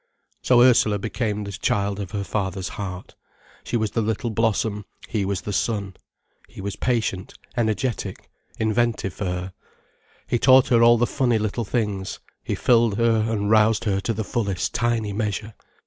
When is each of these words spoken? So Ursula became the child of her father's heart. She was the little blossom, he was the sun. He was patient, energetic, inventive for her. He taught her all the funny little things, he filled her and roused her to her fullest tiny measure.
So 0.41 0.61
Ursula 0.63 0.97
became 0.97 1.43
the 1.43 1.51
child 1.51 1.99
of 1.99 2.09
her 2.09 2.23
father's 2.23 2.69
heart. 2.69 3.13
She 3.63 3.77
was 3.77 3.91
the 3.91 4.01
little 4.01 4.31
blossom, 4.31 4.85
he 5.07 5.25
was 5.25 5.41
the 5.41 5.53
sun. 5.53 5.93
He 6.49 6.59
was 6.59 6.75
patient, 6.75 7.35
energetic, 7.55 8.27
inventive 8.57 9.13
for 9.13 9.25
her. 9.25 9.53
He 10.25 10.39
taught 10.39 10.69
her 10.69 10.81
all 10.81 10.97
the 10.97 11.05
funny 11.05 11.37
little 11.37 11.65
things, 11.65 12.17
he 12.43 12.55
filled 12.55 12.97
her 12.97 13.31
and 13.31 13.51
roused 13.51 13.83
her 13.83 13.99
to 13.99 14.13
her 14.15 14.23
fullest 14.23 14.73
tiny 14.73 15.13
measure. 15.13 15.53